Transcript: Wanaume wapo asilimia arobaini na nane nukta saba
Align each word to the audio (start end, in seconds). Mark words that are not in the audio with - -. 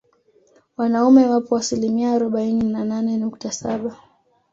Wanaume 0.77 1.25
wapo 1.27 1.57
asilimia 1.57 2.11
arobaini 2.11 2.63
na 2.63 2.85
nane 2.85 3.17
nukta 3.17 3.51
saba 3.51 3.97